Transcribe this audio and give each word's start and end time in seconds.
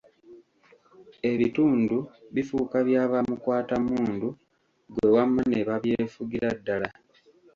Ebitundu 1.31 1.97
bifuuka 2.33 2.77
bya 2.87 3.03
bamukwatammundu, 3.11 4.29
ggwe 4.89 5.07
wamma 5.15 5.41
ne 5.49 5.59
babyefugira 5.67 6.49
ddala. 6.57 6.89